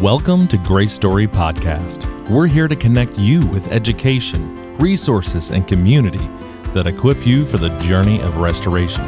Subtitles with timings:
[0.00, 2.06] Welcome to Grace Story Podcast.
[2.30, 6.24] We're here to connect you with education, resources, and community
[6.72, 9.04] that equip you for the journey of restoration.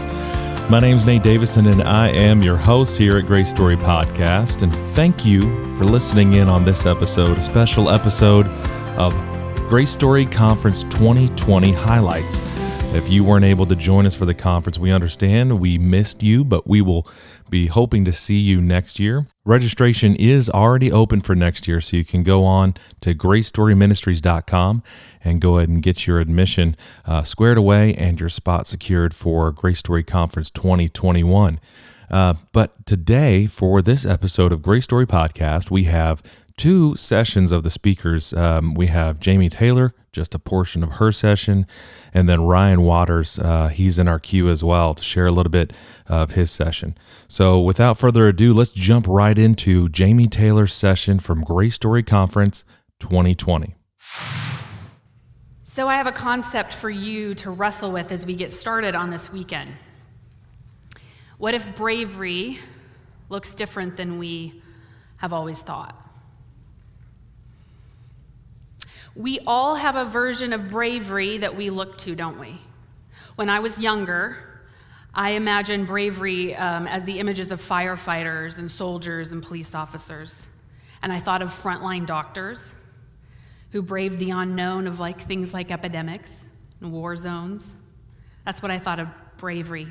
[0.69, 4.63] My name is Nate Davison, and I am your host here at Grace Story Podcast.
[4.63, 5.43] And thank you
[5.79, 8.49] for listening in on this episode, a special episode
[8.99, 9.15] of
[9.69, 12.41] Grace Story Conference 2020 highlights.
[12.93, 16.45] If you weren't able to join us for the conference, we understand we missed you,
[16.45, 17.07] but we will
[17.49, 19.27] be hoping to see you next year.
[19.45, 24.83] Registration is already open for next year, so you can go on to gracestoryministries.com
[25.23, 29.53] and go ahead and get your admission uh, squared away and your spot secured for
[29.53, 31.61] Grace Story Conference 2021.
[32.11, 36.23] Uh, but today, for this episode of Grace Story Podcast, we have
[36.57, 38.35] two sessions of the speakers.
[38.35, 41.67] Um, we have Jamie Taylor, just a portion of her session,
[42.13, 45.51] and then Ryan Waters, uh, he's in our queue as well to share a little
[45.51, 45.73] bit
[46.07, 46.97] of his session.
[47.29, 52.65] So, without further ado, let's jump right into Jamie Taylor's session from Grace Story Conference
[52.99, 53.75] 2020.
[55.65, 59.11] So, I have a concept for you to wrestle with as we get started on
[59.11, 59.71] this weekend.
[61.39, 62.59] What if bravery
[63.29, 64.63] looks different than we
[65.19, 66.00] have always thought?
[69.15, 72.61] We all have a version of bravery that we look to, don't we?
[73.37, 74.37] When I was younger,
[75.13, 80.47] I imagined bravery um, as the images of firefighters and soldiers and police officers.
[81.03, 82.73] And I thought of frontline doctors
[83.73, 86.47] who braved the unknown of like things like epidemics
[86.81, 87.73] and war zones.
[88.45, 89.89] That's what I thought of bravery.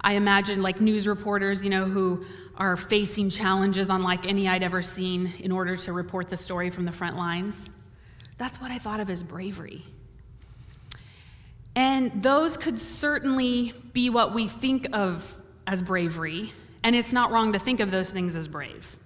[0.00, 2.24] I imagined like news reporters, you know, who
[2.56, 6.84] are facing challenges unlike any I'd ever seen in order to report the story from
[6.84, 7.68] the front lines.
[8.38, 9.82] That's what I thought of as bravery.
[11.74, 15.34] And those could certainly be what we think of
[15.66, 18.96] as bravery, and it's not wrong to think of those things as brave.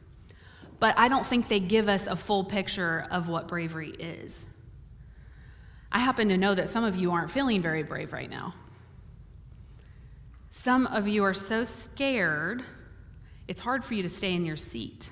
[0.79, 4.47] But I don't think they give us a full picture of what bravery is.
[5.93, 8.55] I happen to know that some of you aren't feeling very brave right now.
[10.53, 12.63] Some of you are so scared,
[13.49, 15.11] it's hard for you to stay in your seat.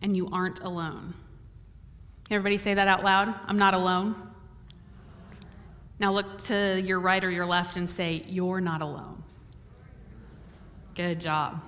[0.00, 1.14] And you aren't alone.
[2.30, 3.34] Everybody say that out loud.
[3.46, 4.14] I'm not alone.
[5.98, 9.22] Now look to your right or your left and say, You're not alone.
[10.94, 11.62] Good job.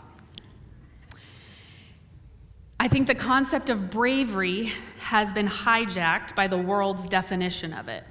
[2.79, 8.05] I think the concept of bravery has been hijacked by the world's definition of it.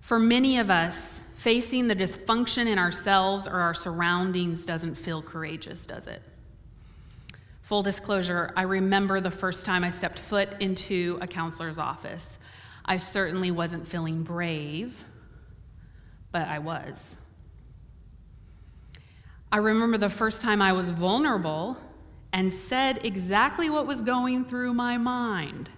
[0.00, 5.84] For many of us, facing the dysfunction in ourselves or our surroundings doesn't feel courageous,
[5.86, 6.22] does it?
[7.72, 12.36] Full disclosure, I remember the first time I stepped foot into a counselor's office.
[12.84, 14.94] I certainly wasn't feeling brave,
[16.32, 17.16] but I was.
[19.50, 21.78] I remember the first time I was vulnerable
[22.34, 25.70] and said exactly what was going through my mind.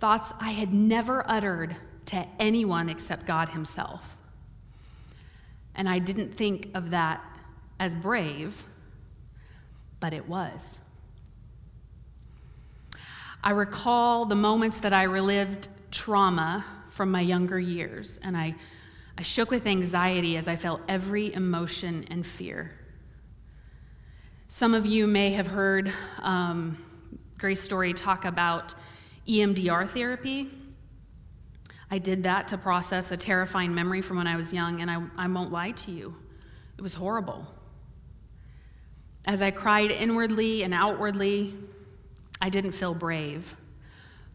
[0.00, 4.16] Thoughts I had never uttered to anyone except God Himself.
[5.76, 7.22] And I didn't think of that
[7.78, 8.64] as brave
[10.00, 10.78] but it was.
[13.42, 18.54] I recall the moments that I relived trauma from my younger years, and I,
[19.16, 22.72] I shook with anxiety as I felt every emotion and fear.
[24.48, 26.82] Some of you may have heard um,
[27.38, 28.74] Grace Story talk about
[29.28, 30.48] EMDR therapy.
[31.90, 35.02] I did that to process a terrifying memory from when I was young, and I,
[35.16, 36.16] I won't lie to you.
[36.78, 37.46] It was horrible.
[39.26, 41.54] As I cried inwardly and outwardly,
[42.40, 43.56] I didn't feel brave,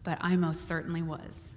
[0.04, 1.52] but I most certainly was.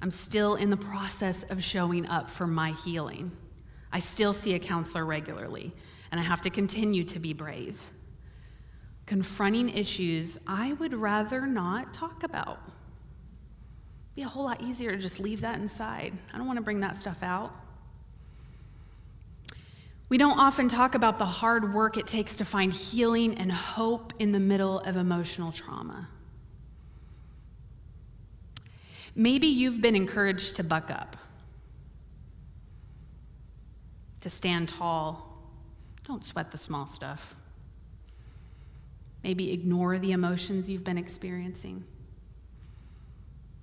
[0.00, 3.32] I'm still in the process of showing up for my healing.
[3.92, 5.72] I still see a counselor regularly,
[6.10, 7.80] and I have to continue to be brave.
[9.06, 12.60] Confronting issues I would rather not talk about.
[12.66, 16.12] It'd be a whole lot easier to just leave that inside.
[16.32, 17.54] I don't want to bring that stuff out.
[20.12, 24.12] We don't often talk about the hard work it takes to find healing and hope
[24.18, 26.06] in the middle of emotional trauma.
[29.14, 31.16] Maybe you've been encouraged to buck up,
[34.20, 35.48] to stand tall.
[36.06, 37.34] Don't sweat the small stuff.
[39.24, 41.84] Maybe ignore the emotions you've been experiencing.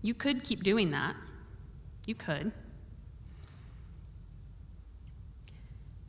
[0.01, 1.15] You could keep doing that.
[2.07, 2.51] You could.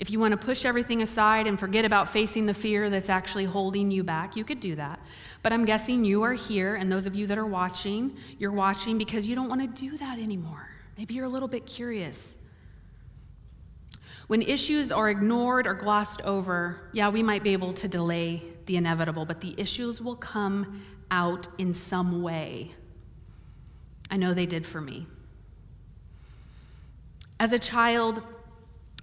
[0.01, 3.45] If you want to push everything aside and forget about facing the fear that's actually
[3.45, 4.99] holding you back, you could do that.
[5.43, 8.97] But I'm guessing you are here, and those of you that are watching, you're watching
[8.97, 10.71] because you don't want to do that anymore.
[10.97, 12.39] Maybe you're a little bit curious.
[14.27, 18.79] When issues are ignored or glossed over, yeah, we might be able to delay the
[18.79, 20.81] inevitable, but the issues will come
[21.11, 22.73] out in some way.
[24.11, 25.07] I know they did for me.
[27.39, 28.23] As a child,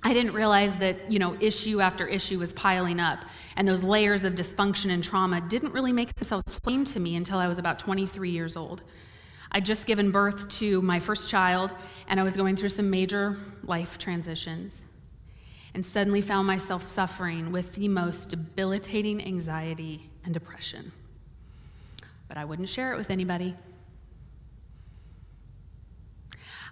[0.03, 3.19] I didn't realize that, you know, issue after issue was piling up,
[3.55, 7.39] and those layers of dysfunction and trauma didn't really make themselves plain to me until
[7.39, 8.83] I was about 23 years old.
[9.51, 11.71] I'd just given birth to my first child,
[12.07, 14.83] and I was going through some major life transitions,
[15.73, 20.91] and suddenly found myself suffering with the most debilitating anxiety and depression.
[22.27, 23.55] But I wouldn't share it with anybody.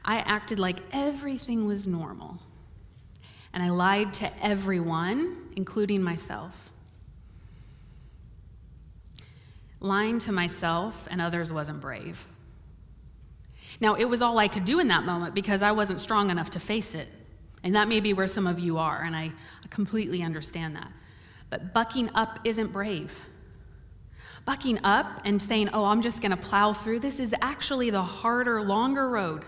[0.03, 2.39] I acted like everything was normal.
[3.55, 6.53] And I lied to everyone, including myself.
[9.79, 12.25] Lying to myself and others wasn't brave.
[13.79, 16.49] Now, it was all I could do in that moment because I wasn't strong enough
[16.51, 17.07] to face it.
[17.63, 19.31] And that may be where some of you are, and I
[19.69, 20.91] completely understand that.
[21.49, 23.11] But bucking up isn't brave.
[24.45, 28.03] Bucking up and saying, oh, I'm just going to plow through this is actually the
[28.03, 29.45] harder, longer road.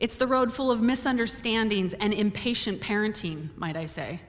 [0.00, 4.20] It's the road full of misunderstandings and impatient parenting, might I say.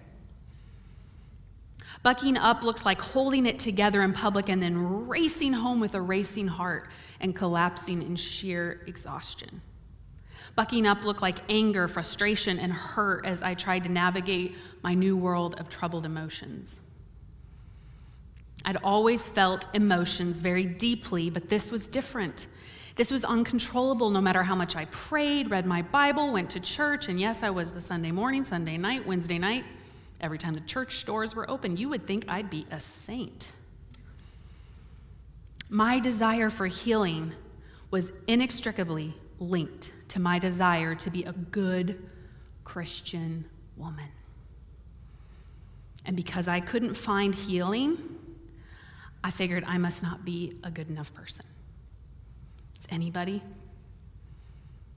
[2.04, 6.02] Bucking up looked like holding it together in public and then racing home with a
[6.02, 6.90] racing heart
[7.22, 9.62] and collapsing in sheer exhaustion.
[10.56, 15.16] Bucking up looked like anger, frustration, and hurt as I tried to navigate my new
[15.16, 16.82] world of troubled emotions.
[18.66, 22.48] I'd always felt emotions very deeply, but this was different.
[22.96, 27.08] This was uncontrollable no matter how much I prayed, read my Bible, went to church,
[27.08, 29.64] and yes, I was the Sunday morning, Sunday night, Wednesday night.
[30.20, 33.50] Every time the church doors were open, you would think I'd be a saint.
[35.70, 37.34] My desire for healing
[37.92, 42.08] was inextricably linked to my desire to be a good
[42.66, 43.46] Christian
[43.78, 44.10] woman.
[46.06, 47.98] And because I couldn't find healing,
[49.24, 51.46] I figured I must not be a good enough person.
[52.92, 53.42] Anybody?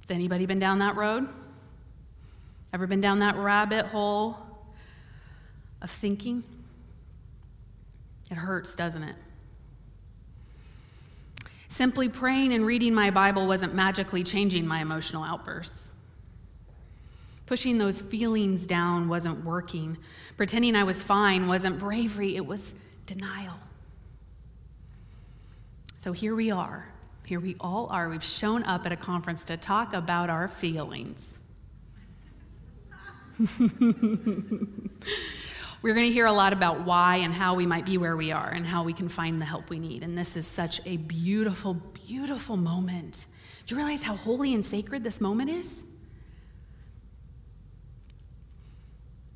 [0.02, 1.28] Has anybody been down that road?
[2.72, 4.36] Ever been down that rabbit hole
[5.80, 6.42] of thinking?
[8.30, 9.16] It hurts, doesn't it?
[11.68, 15.90] Simply praying and reading my Bible wasn't magically changing my emotional outbursts.
[17.46, 19.98] Pushing those feelings down wasn't working.
[20.36, 22.74] Pretending I was fine wasn't bravery, it was
[23.06, 23.58] denial.
[26.00, 26.86] So here we are,
[27.26, 28.08] here we all are.
[28.08, 31.26] We've shown up at a conference to talk about our feelings.
[35.82, 38.30] We're going to hear a lot about why and how we might be where we
[38.30, 40.02] are and how we can find the help we need.
[40.02, 43.26] And this is such a beautiful, beautiful moment.
[43.66, 45.82] Do you realize how holy and sacred this moment is?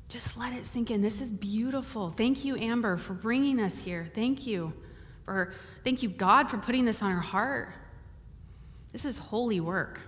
[0.07, 1.01] Just let it sink in.
[1.01, 2.09] This is beautiful.
[2.09, 4.09] Thank you, Amber, for bringing us here.
[4.15, 4.73] Thank you
[5.29, 5.53] for
[5.83, 7.69] thank you God for putting this on our heart.
[8.91, 9.99] This is holy work.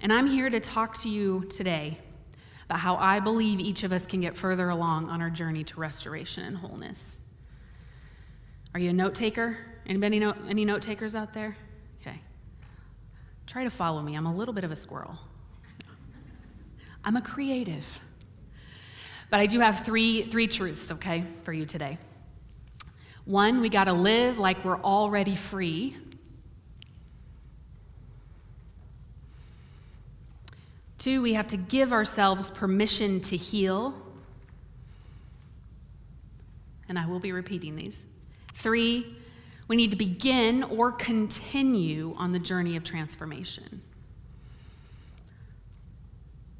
[0.00, 1.98] And I'm here to talk to you today
[2.64, 5.78] about how I believe each of us can get further along on our journey to
[5.78, 7.20] restoration and wholeness.
[8.74, 9.56] Are you a note taker?
[9.86, 11.56] Anybody know any note takers out there?
[12.00, 12.20] Okay.
[13.46, 14.16] Try to follow me.
[14.16, 15.16] I'm a little bit of a squirrel.
[17.04, 18.00] I'm a creative.
[19.30, 21.98] But I do have three, three truths, okay, for you today.
[23.24, 25.96] One, we got to live like we're already free
[31.04, 33.92] Two, we have to give ourselves permission to heal.
[36.88, 38.02] And I will be repeating these.
[38.54, 39.14] Three,
[39.68, 43.82] we need to begin or continue on the journey of transformation.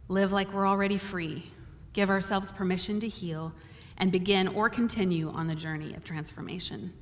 [0.08, 1.50] Live like we're already free,
[1.94, 3.50] give ourselves permission to heal,
[3.98, 6.92] and begin or continue on the journey of transformation.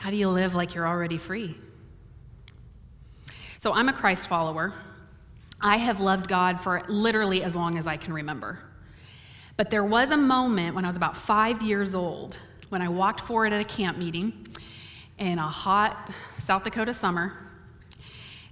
[0.00, 1.56] How do you live like you're already free?
[3.58, 4.74] So, I'm a Christ follower.
[5.60, 8.60] I have loved God for literally as long as I can remember.
[9.56, 12.36] But there was a moment when I was about five years old
[12.68, 14.48] when I walked forward at a camp meeting
[15.18, 17.32] in a hot South Dakota summer,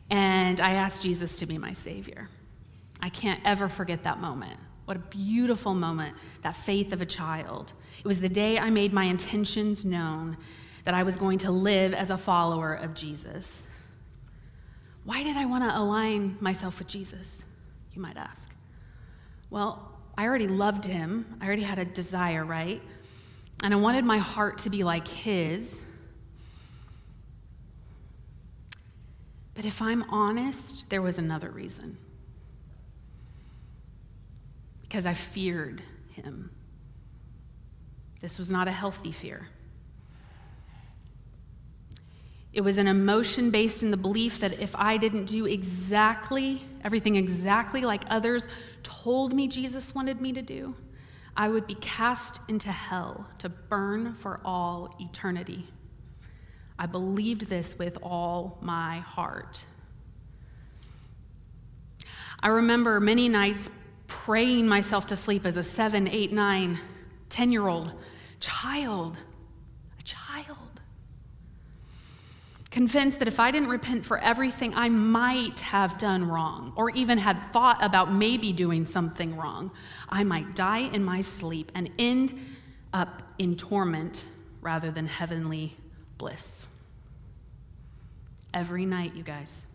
[0.09, 2.29] and I asked Jesus to be my Savior.
[3.01, 4.59] I can't ever forget that moment.
[4.85, 7.73] What a beautiful moment, that faith of a child.
[7.99, 10.37] It was the day I made my intentions known
[10.85, 13.67] that I was going to live as a follower of Jesus.
[15.05, 17.43] Why did I want to align myself with Jesus?
[17.93, 18.51] You might ask.
[19.51, 22.83] Well, I already loved him, I already had a desire, right?
[23.63, 25.81] And I wanted my heart to be like his.
[29.55, 31.97] But if I'm honest, there was another reason.
[34.95, 35.83] Because I feared
[36.13, 36.53] him.
[38.21, 39.49] This was not a healthy fear.
[42.53, 47.17] It was an emotion based in the belief that if I didn't do exactly everything
[47.17, 48.47] exactly like others
[48.85, 50.77] told me Jesus wanted me to do,
[51.37, 55.67] I would be cast into hell to burn for all eternity.
[56.79, 59.65] I believed this with all my heart.
[62.39, 63.69] I remember many nights
[64.07, 66.79] praying myself to sleep as a seven, eight, nine,
[67.29, 67.93] ten year old
[68.41, 69.17] child.
[69.99, 70.75] A child
[72.71, 77.19] convinced that if I didn't repent for everything I might have done wrong, or even
[77.19, 79.71] had thought about maybe doing something wrong,
[80.09, 82.37] I might die in my sleep and end
[82.93, 84.25] up in torment
[84.61, 85.77] rather than heavenly
[86.19, 86.67] bliss.
[88.53, 89.67] Every night, you guys.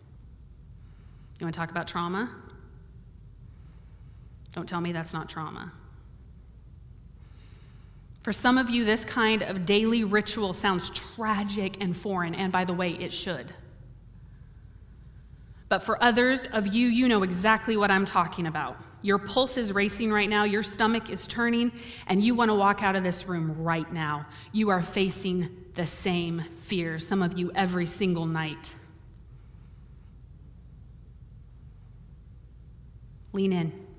[1.38, 2.28] You want to talk about trauma?
[4.54, 5.72] Don't tell me that's not trauma.
[8.22, 12.64] For some of you, this kind of daily ritual sounds tragic and foreign, and by
[12.64, 13.54] the way, it should.
[15.70, 18.76] But for others of you, you know exactly what I'm talking about.
[19.02, 21.72] Your pulse is racing right now, your stomach is turning,
[22.08, 24.26] and you want to walk out of this room right now.
[24.52, 28.74] You are facing the same fear, some of you every single night.
[33.32, 33.89] Lean in.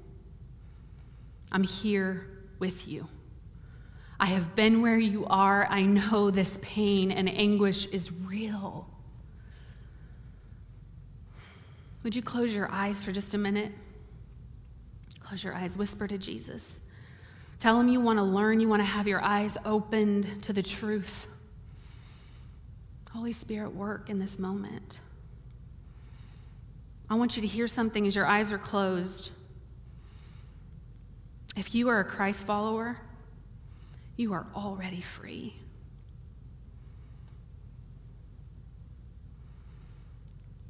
[1.51, 2.27] I'm here
[2.60, 3.08] with you.
[4.20, 5.65] I have been where you are.
[5.65, 8.88] I know this pain and anguish is real.
[12.03, 13.72] Would you close your eyes for just a minute?
[15.20, 15.77] Close your eyes.
[15.77, 16.79] Whisper to Jesus.
[17.60, 20.63] Tell him you want to learn, you want to have your eyes opened to the
[20.63, 21.27] truth.
[23.12, 25.00] Holy Spirit, work in this moment.
[27.10, 29.31] I want you to hear something as your eyes are closed.
[31.55, 32.98] If you are a Christ follower,
[34.15, 35.55] you are already free.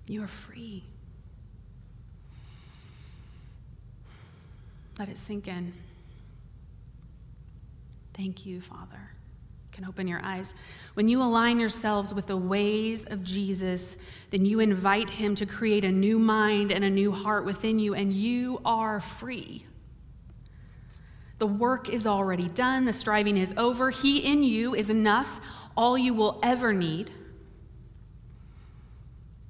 [0.08, 0.84] You are free.
[5.00, 5.74] Let it sink in.
[8.14, 9.00] Thank you, Father.
[9.00, 10.54] You can open your eyes.
[10.96, 13.96] When you align yourselves with the ways of Jesus,
[14.32, 17.94] then you invite him to create a new mind and a new heart within you,
[17.94, 19.66] and you are free.
[21.42, 23.90] The work is already done, the striving is over.
[23.90, 25.42] He in you is enough,
[25.76, 27.10] all you will ever need.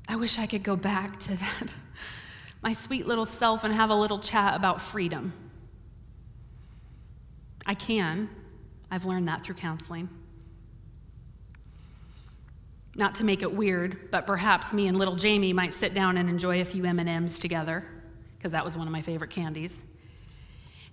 [0.07, 1.73] I wish I could go back to that,
[2.61, 5.33] my sweet little self, and have a little chat about freedom.
[7.65, 8.29] I can.
[8.89, 10.07] I've learned that through counseling.
[12.95, 16.29] Not to make it weird, but perhaps me and little Jamie might sit down and
[16.29, 17.83] enjoy a few M&Ms together,
[18.37, 19.75] because that was one of my favorite candies.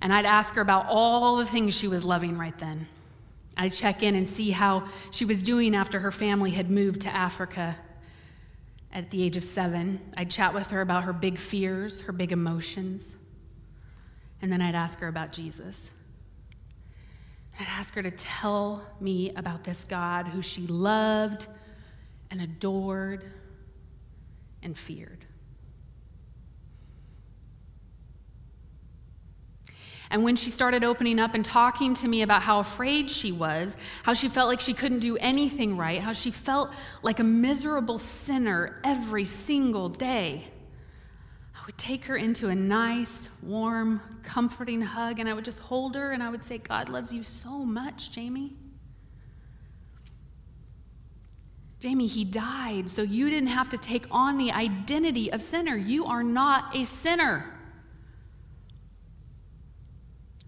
[0.01, 2.87] And I'd ask her about all the things she was loving right then.
[3.57, 7.09] I'd check in and see how she was doing after her family had moved to
[7.09, 7.77] Africa
[8.93, 10.01] at the age of seven.
[10.17, 13.15] I'd chat with her about her big fears, her big emotions.
[14.41, 15.91] And then I'd ask her about Jesus.
[17.59, 21.49] I'd ask her to tell me about this God who she loved
[22.31, 23.25] and adored
[24.63, 25.25] and feared.
[30.11, 33.77] And when she started opening up and talking to me about how afraid she was,
[34.03, 36.73] how she felt like she couldn't do anything right, how she felt
[37.03, 40.45] like a miserable sinner every single day,
[41.55, 45.95] I would take her into a nice, warm, comforting hug and I would just hold
[45.95, 48.55] her and I would say, God loves you so much, Jamie.
[51.81, 55.77] Jamie, he died, so you didn't have to take on the identity of sinner.
[55.77, 57.58] You are not a sinner.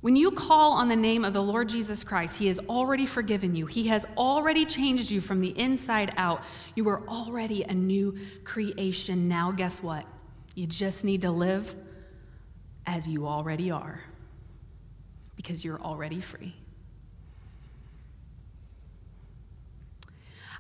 [0.01, 3.55] When you call on the name of the Lord Jesus Christ, He has already forgiven
[3.55, 3.67] you.
[3.67, 6.43] He has already changed you from the inside out.
[6.75, 9.29] You are already a new creation.
[9.29, 10.07] Now, guess what?
[10.55, 11.75] You just need to live
[12.87, 14.01] as you already are
[15.37, 16.55] because you're already free.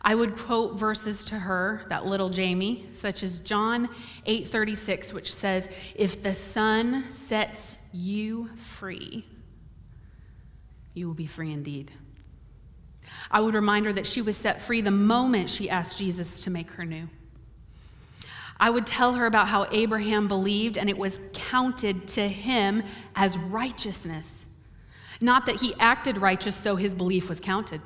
[0.02, 3.88] I would quote verses to her, that little Jamie, such as John
[4.24, 9.26] 8:36, which says, "If the Son sets you free,
[10.94, 11.92] you will be free indeed."
[13.30, 16.50] I would remind her that she was set free the moment she asked Jesus to
[16.50, 17.08] make her new.
[18.58, 22.82] I would tell her about how Abraham believed and it was counted to him
[23.16, 24.44] as righteousness.
[25.20, 27.80] Not that he acted righteous, so his belief was counted.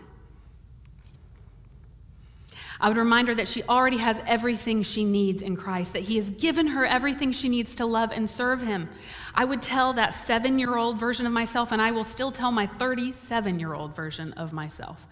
[2.80, 6.16] I would remind her that she already has everything she needs in Christ, that He
[6.16, 8.88] has given her everything she needs to love and serve Him.
[9.34, 12.50] I would tell that seven year old version of myself, and I will still tell
[12.50, 15.06] my 37 year old version of myself.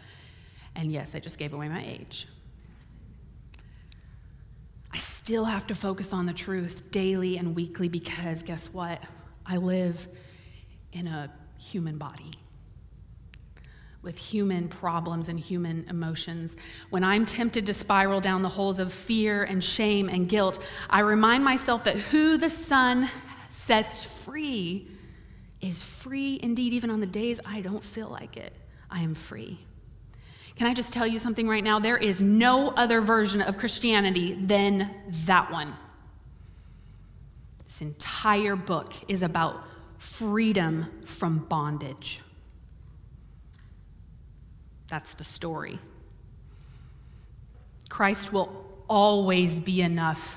[0.74, 2.26] And yes, I just gave away my age.
[4.92, 9.00] I still have to focus on the truth daily and weekly because guess what?
[9.46, 10.08] I live
[10.92, 12.32] in a human body
[14.02, 16.56] with human problems and human emotions.
[16.90, 21.00] When I'm tempted to spiral down the holes of fear and shame and guilt, I
[21.00, 23.08] remind myself that who the Son
[23.52, 24.88] sets free
[25.60, 28.52] is free indeed, even on the days I don't feel like it.
[28.90, 29.60] I am free.
[30.56, 31.78] Can I just tell you something right now?
[31.78, 34.90] There is no other version of Christianity than
[35.26, 35.74] that one.
[37.64, 39.64] This entire book is about
[39.98, 42.20] freedom from bondage.
[44.92, 45.78] That's the story.
[47.88, 50.36] Christ will always be enough.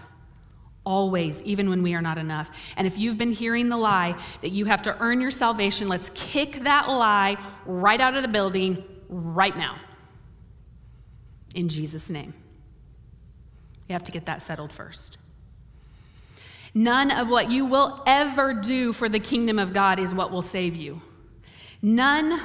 [0.85, 2.49] Always, even when we are not enough.
[2.77, 6.09] And if you've been hearing the lie that you have to earn your salvation, let's
[6.15, 7.35] kick that lie
[7.65, 9.75] right out of the building right now.
[11.53, 12.33] In Jesus' name.
[13.89, 15.17] You have to get that settled first.
[16.73, 20.41] None of what you will ever do for the kingdom of God is what will
[20.41, 21.01] save you.
[21.81, 22.39] None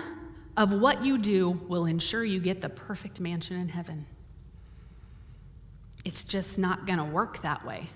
[0.60, 4.04] of what you do will ensure you get the perfect mansion in heaven.
[6.04, 7.88] It's just not going to work that way.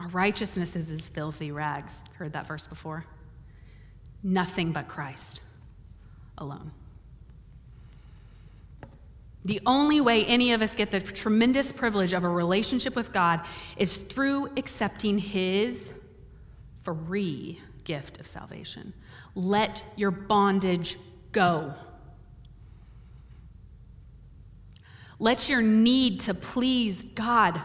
[0.00, 2.02] Our righteousness is as filthy rags.
[2.14, 3.04] Heard that verse before?
[4.22, 5.40] Nothing but Christ
[6.38, 6.72] alone.
[9.44, 13.42] The only way any of us get the tremendous privilege of a relationship with God
[13.76, 15.92] is through accepting His
[16.84, 18.92] free gift of salvation.
[19.34, 20.98] Let your bondage
[21.32, 21.72] go.
[25.18, 27.60] Let your need to please God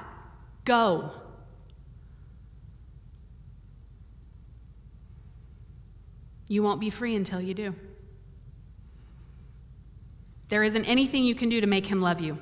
[0.63, 1.11] go.
[6.47, 7.75] You won't be free until you do.
[10.47, 12.37] There isn't anything you can do to make him love you.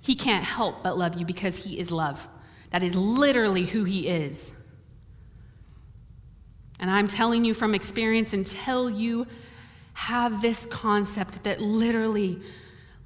[0.00, 2.28] He can't help but love you because he is love.
[2.70, 4.52] That is literally who he is.
[6.78, 9.26] And I'm telling you from experience until you
[9.94, 12.38] have this concept that literally,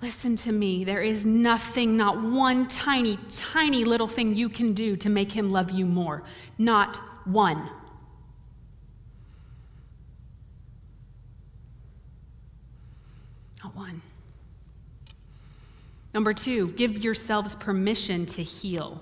[0.03, 4.97] listen to me, there is nothing, not one tiny, tiny little thing you can do
[4.97, 6.25] to make him love you more.
[6.59, 7.71] Not one.
[13.63, 14.03] Not one.
[16.13, 19.01] Number two, give yourselves permission to heal.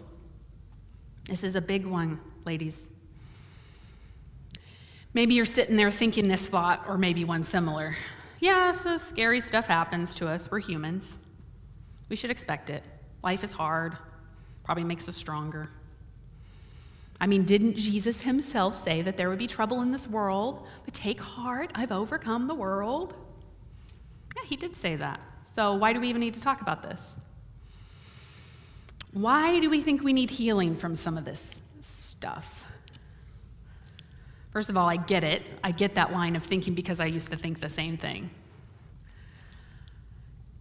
[1.24, 2.87] This is a big one, ladies.
[5.18, 7.96] Maybe you're sitting there thinking this thought, or maybe one similar.
[8.38, 10.48] Yeah, so scary stuff happens to us.
[10.48, 11.12] We're humans.
[12.08, 12.84] We should expect it.
[13.24, 13.98] Life is hard,
[14.62, 15.70] probably makes us stronger.
[17.20, 20.68] I mean, didn't Jesus himself say that there would be trouble in this world?
[20.84, 23.16] But take heart, I've overcome the world.
[24.36, 25.18] Yeah, he did say that.
[25.56, 27.16] So why do we even need to talk about this?
[29.14, 32.62] Why do we think we need healing from some of this stuff?
[34.50, 35.42] First of all, I get it.
[35.62, 38.30] I get that line of thinking because I used to think the same thing.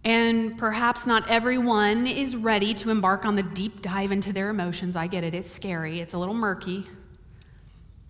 [0.04, 4.96] And perhaps not everyone is ready to embark on the deep dive into their emotions.
[4.96, 5.34] I get it.
[5.34, 6.86] It's scary, it's a little murky.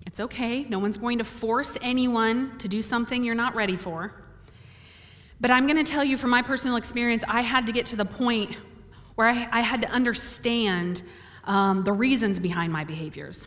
[0.07, 0.64] It's okay.
[0.64, 4.14] No one's going to force anyone to do something you're not ready for.
[5.41, 7.97] But I'm going to tell you from my personal experience, I had to get to
[7.97, 8.57] the point
[9.17, 11.03] where I, I had to understand
[11.45, 13.47] um, the reasons behind my behaviors.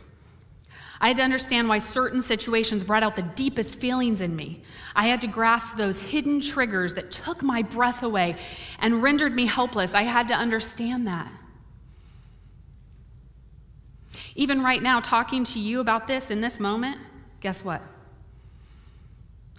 [1.02, 4.62] I had to understand why certain situations brought out the deepest feelings in me.
[4.94, 8.36] I had to grasp those hidden triggers that took my breath away
[8.78, 9.94] and rendered me helpless.
[9.94, 11.30] I had to understand that.
[14.36, 16.98] Even right now, talking to you about this in this moment,
[17.40, 17.82] guess what?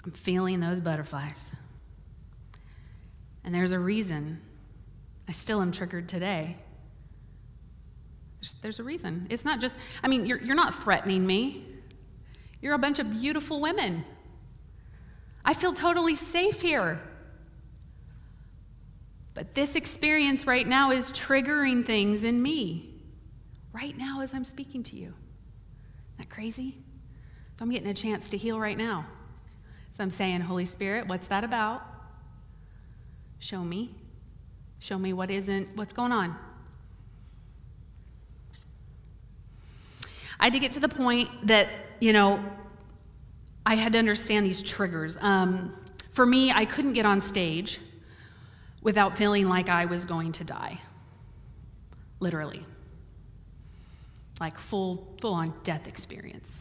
[0.06, 1.52] I'm feeling those butterflies.
[3.44, 4.40] And there's a reason
[5.28, 6.56] I still am triggered today.
[8.62, 9.28] There's, a reason.
[9.30, 11.66] It's not just, I mean, you're, you're not threatening me.
[12.62, 14.04] You're a bunch of beautiful women.
[15.46, 17.02] I feel totally safe here.
[19.34, 22.94] But this experience right now is triggering things in me,
[23.72, 25.08] right now as I'm speaking to you.
[25.08, 26.78] Isn't that crazy?
[27.58, 29.06] So I'm getting a chance to heal right now.
[29.98, 31.82] So I'm saying, Holy Spirit, what's that about?
[33.40, 33.96] Show me.
[34.80, 36.38] Show me what isn't, what's going on.
[40.44, 41.70] I had to get to the point that,
[42.02, 42.44] you know,
[43.66, 45.16] I had to understand these triggers.
[45.22, 45.74] Um,
[46.12, 47.80] for me, I couldn't get on stage
[48.82, 50.82] without feeling like I was going to die.
[52.20, 52.66] Literally.
[54.42, 56.60] Like full, full on death experience.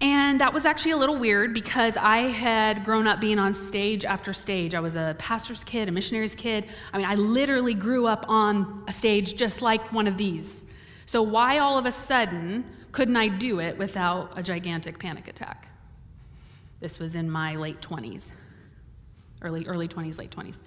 [0.00, 4.04] And that was actually a little weird because I had grown up being on stage
[4.04, 4.76] after stage.
[4.76, 6.66] I was a pastor's kid, a missionary's kid.
[6.92, 10.61] I mean, I literally grew up on a stage just like one of these.
[11.12, 15.68] So, why all of a sudden couldn't I do it without a gigantic panic attack?
[16.80, 18.30] This was in my late 20s,
[19.42, 20.58] early, early 20s, late 20s.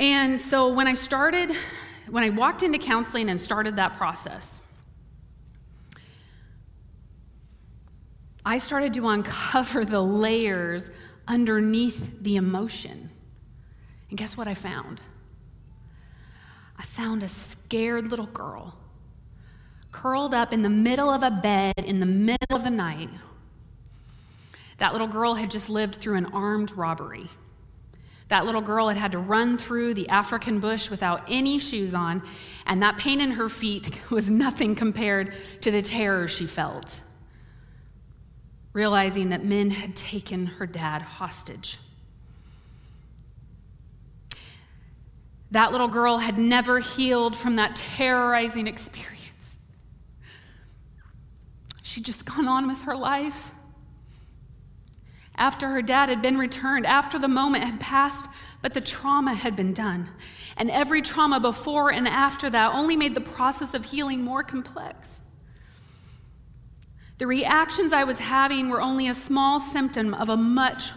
[0.00, 1.54] And so, when I started,
[2.08, 4.60] when I walked into counseling and started that process,
[8.46, 10.88] I started to uncover the layers
[11.26, 13.10] underneath the emotion.
[14.08, 15.02] And guess what I found?
[16.78, 18.78] I found a scared little girl
[19.92, 23.10] curled up in the middle of a bed in the middle of the night.
[24.78, 27.28] That little girl had just lived through an armed robbery.
[28.28, 32.22] That little girl had had to run through the African bush without any shoes on,
[32.66, 37.00] and that pain in her feet was nothing compared to the terror she felt
[38.78, 41.78] realizing that men had taken her dad hostage.
[45.50, 49.17] That little girl had never healed from that terrorizing experience.
[51.88, 53.50] She'd just gone on with her life.
[55.36, 58.26] After her dad had been returned, after the moment had passed,
[58.60, 60.10] but the trauma had been done.
[60.58, 65.22] And every trauma before and after that only made the process of healing more complex.
[67.16, 70.90] The reactions I was having were only a small symptom of a much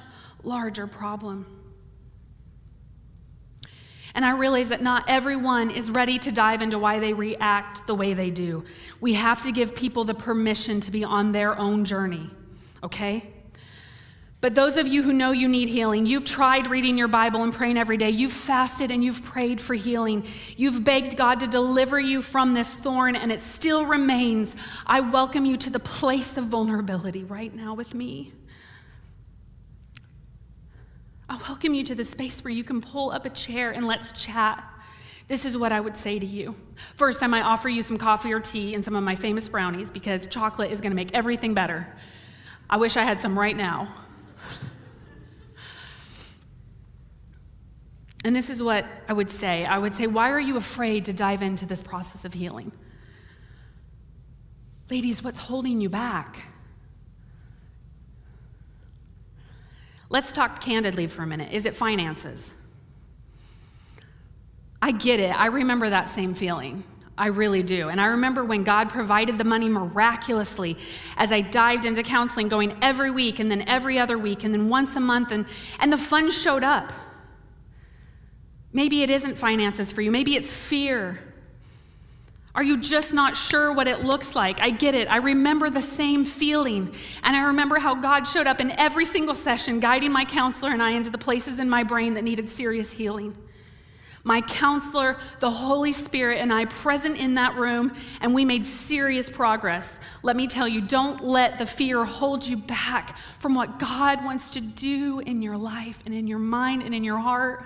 [0.43, 1.45] larger problem.
[4.13, 7.95] And I realize that not everyone is ready to dive into why they react the
[7.95, 8.63] way they do.
[9.00, 12.30] We have to give people the permission to be on their own journey,
[12.84, 13.32] okay?
[14.41, 17.54] But those of you who know you need healing, you've tried reading your Bible and
[17.54, 18.10] praying every day.
[18.10, 20.26] You've fasted and you've prayed for healing.
[20.58, 24.56] You've begged God to deliver you from this thorn, and it still remains.
[24.88, 28.34] I welcome you to the place of vulnerability right now with me.
[31.32, 34.12] I welcome you to the space where you can pull up a chair and let's
[34.22, 34.62] chat.
[35.30, 36.56] This is what I would say to you.
[36.96, 39.89] First, I might offer you some coffee or tea and some of my famous brownies
[39.89, 41.88] because chocolate is going to make everything better.
[42.70, 43.96] I wish I had some right now.
[48.26, 51.13] And this is what I would say I would say, why are you afraid to
[51.13, 52.74] dive into this process of healing?
[54.89, 56.50] Ladies, what's holding you back?
[60.12, 61.54] Let's talk candidly for a minute.
[61.54, 62.54] Is it finances?
[64.82, 65.30] I get it.
[65.30, 66.84] I remember that same feeling.
[67.17, 67.88] I really do.
[67.88, 70.78] And I remember when God provided the money miraculously
[71.15, 74.67] as I dived into counseling, going every week and then every other week and then
[74.67, 75.45] once a month, and,
[75.80, 76.91] and the funds showed up.
[78.74, 81.21] Maybe it isn't finances for you, maybe it's fear.
[82.53, 84.59] Are you just not sure what it looks like?
[84.59, 85.09] I get it.
[85.09, 86.93] I remember the same feeling.
[87.23, 90.83] And I remember how God showed up in every single session, guiding my counselor and
[90.83, 93.37] I into the places in my brain that needed serious healing.
[94.23, 99.29] My counselor, the Holy Spirit, and I present in that room, and we made serious
[99.29, 99.99] progress.
[100.21, 104.51] Let me tell you, don't let the fear hold you back from what God wants
[104.51, 107.65] to do in your life and in your mind and in your heart.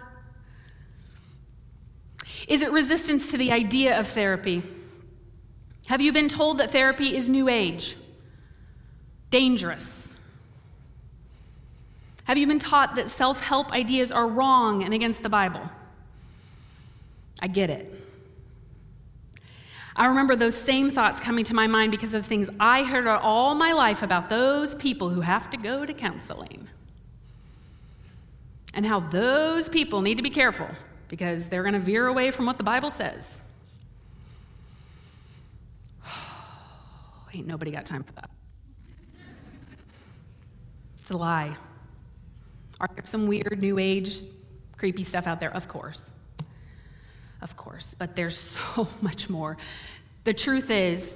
[2.48, 4.64] Is it resistance to the idea of therapy?
[5.88, 7.96] Have you been told that therapy is new age?
[9.30, 10.12] Dangerous?
[12.26, 15.70] Have you been taught that self help ideas are wrong and against the Bible?
[17.40, 17.92] I get it.
[19.96, 23.08] I remember those same thoughts coming to my mind because of the things I heard
[23.08, 26.68] all my life about those people who have to go to counseling.
[28.74, 30.68] And how those people need to be careful
[31.08, 33.38] because they're going to veer away from what the Bible says.
[37.36, 38.30] Ain't nobody got time for that.
[40.98, 41.54] It's a lie.
[42.80, 44.20] Are there some weird new age
[44.78, 45.54] creepy stuff out there?
[45.54, 46.12] Of course.
[47.42, 47.94] Of course.
[47.98, 48.38] But there's
[48.76, 49.58] so much more.
[50.24, 51.14] The truth is,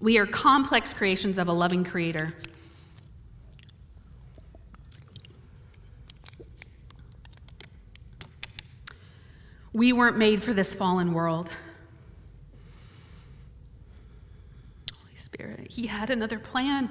[0.00, 2.34] we are complex creations of a loving creator.
[9.72, 11.48] We weren't made for this fallen world.
[14.92, 16.88] Holy Spirit, He had another plan.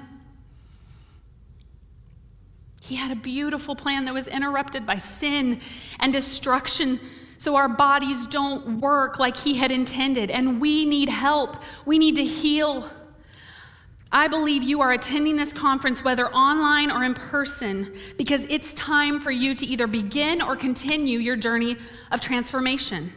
[2.82, 5.60] He had a beautiful plan that was interrupted by sin
[6.00, 7.00] and destruction,
[7.38, 11.56] so our bodies don't work like He had intended, and we need help.
[11.86, 12.90] We need to heal.
[14.12, 19.18] I believe you are attending this conference, whether online or in person, because it's time
[19.18, 21.78] for you to either begin or continue your journey
[22.10, 23.14] of transformation.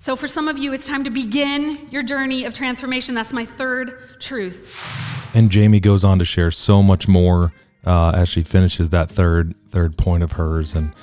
[0.00, 3.14] So, for some of you, it's time to begin your journey of transformation.
[3.14, 5.30] That's my third truth.
[5.34, 7.52] And Jamie goes on to share so much more
[7.84, 10.94] uh, as she finishes that third third point of hers and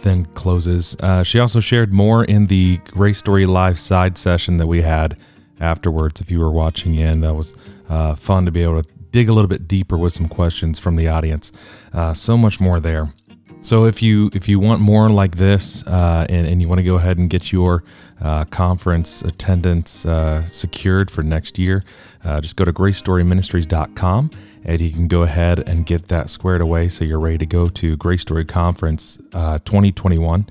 [0.00, 0.96] then closes.
[1.00, 5.18] Uh, she also shared more in the Grace Story Live side session that we had
[5.60, 6.22] afterwards.
[6.22, 7.54] If you were watching in, that was
[7.90, 10.96] uh, fun to be able to dig a little bit deeper with some questions from
[10.96, 11.52] the audience.
[11.92, 13.12] Uh, so much more there.
[13.62, 16.84] So if you if you want more like this uh, and, and, you want to
[16.84, 17.82] go ahead and get your
[18.20, 21.82] uh, conference attendance uh, secured for next year,
[22.24, 24.30] uh, just go to gracestoryministries.com
[24.64, 27.66] and you can go ahead and get that squared away so you're ready to go
[27.66, 30.46] to Grace Story Conference uh, 2021.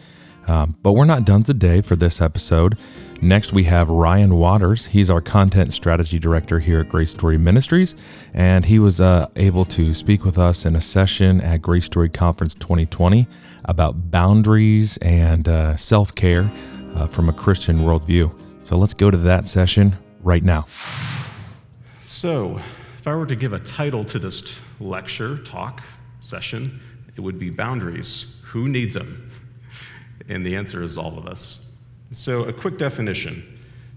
[0.47, 2.77] Um, but we're not done today for this episode.
[3.21, 4.88] Next, we have Ryan Waters.
[4.88, 7.95] He's our content strategy director here at Grace Story Ministries,
[8.34, 12.10] and he was uh, able to speak with us in a session at Grace Story
[12.10, 13.27] Conference 2020
[13.65, 16.51] about boundaries and uh, self care
[16.95, 18.31] uh, from a Christian worldview.
[18.62, 20.67] So let's go to that session right now.
[22.01, 22.60] So,
[22.97, 25.84] if I were to give a title to this lecture, talk,
[26.19, 26.79] session,
[27.15, 28.41] it would be Boundaries.
[28.45, 29.24] Who needs them?
[30.27, 31.75] And the answer is all of us.
[32.11, 33.43] So, a quick definition.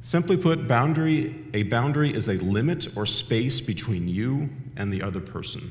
[0.00, 5.20] Simply put, boundary, a boundary is a limit or space between you and the other
[5.20, 5.62] person,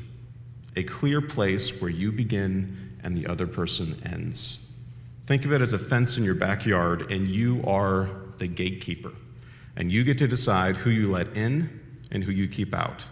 [0.75, 4.75] a clear place where you begin and the other person ends.
[5.23, 9.11] Think of it as a fence in your backyard, and you are the gatekeeper.
[9.75, 11.79] And you get to decide who you let in
[12.11, 13.05] and who you keep out.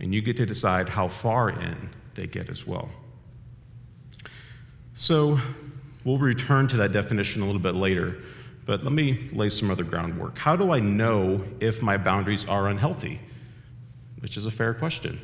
[0.00, 2.88] And you get to decide how far in they get as well.
[4.94, 5.38] So,
[6.06, 8.16] we'll return to that definition a little bit later.
[8.64, 10.38] But let me lay some other groundwork.
[10.38, 13.20] How do I know if my boundaries are unhealthy?
[14.20, 15.18] Which is a fair question.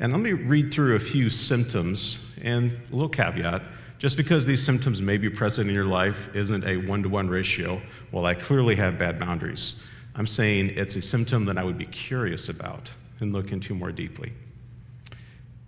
[0.00, 3.62] And let me read through a few symptoms and a little caveat.
[3.98, 7.28] Just because these symptoms may be present in your life isn't a one to one
[7.28, 7.80] ratio.
[8.10, 9.88] Well, I clearly have bad boundaries.
[10.14, 13.92] I'm saying it's a symptom that I would be curious about and look into more
[13.92, 14.32] deeply.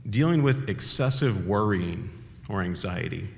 [0.09, 2.11] Dealing with excessive worrying
[2.49, 3.29] or anxiety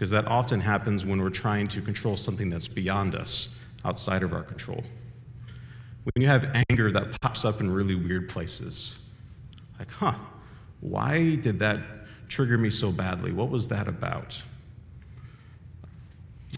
[0.00, 4.32] because that often happens when we're trying to control something that's beyond us, outside of
[4.32, 4.82] our control.
[6.04, 9.06] When you have anger that pops up in really weird places,
[9.78, 10.14] like, huh,
[10.80, 11.80] why did that
[12.30, 13.30] trigger me so badly?
[13.30, 14.42] What was that about?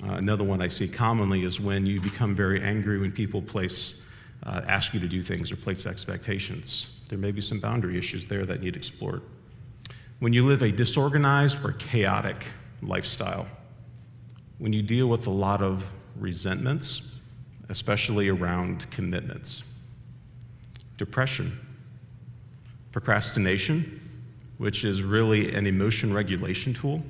[0.04, 4.08] Uh, another one I see commonly is when you become very angry when people place,
[4.44, 7.00] uh, ask you to do things or place expectations.
[7.08, 9.22] There may be some boundary issues there that need explored.
[10.20, 12.46] When you live a disorganized or chaotic
[12.82, 13.46] lifestyle.
[14.58, 17.20] When you deal with a lot of resentments,
[17.68, 19.72] especially around commitments,
[20.98, 21.52] depression,
[22.92, 24.00] procrastination,
[24.58, 27.02] which is really an emotion regulation tool.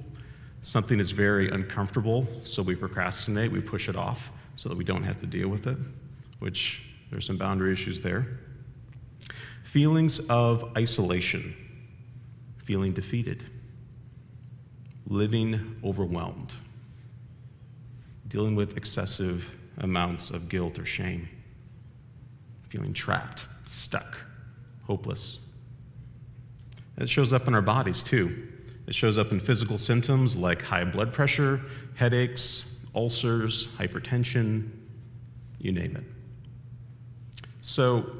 [0.63, 5.03] Something is very uncomfortable, so we procrastinate, we push it off so that we don't
[5.03, 5.77] have to deal with it,
[6.39, 8.27] which there's some boundary issues there.
[9.65, 11.53] Feelings of isolation,
[12.59, 13.43] feeling defeated
[15.07, 16.55] living overwhelmed,
[18.29, 21.29] dealing with excessive amounts of guilt or shame,
[22.69, 24.17] feeling trapped, stuck,
[24.85, 25.47] hopeless.
[26.99, 28.49] It shows up in our bodies too.
[28.87, 31.61] It shows up in physical symptoms like high blood pressure,
[31.95, 34.69] headaches, ulcers, hypertension,
[35.59, 36.05] you name it.
[37.61, 38.11] So